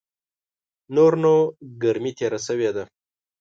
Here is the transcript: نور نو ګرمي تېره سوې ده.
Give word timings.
نور 0.95 1.13
نو 1.23 1.33
ګرمي 1.83 2.11
تېره 2.17 2.39
سوې 2.47 2.69
ده. 2.75 2.83